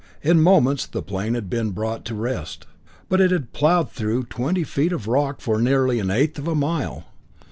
[0.23, 2.65] In moments the plane had been brought to rest,
[3.07, 6.55] but it had plowed through twenty feet of rock for nearly an eighth of a
[6.55, 7.03] mile.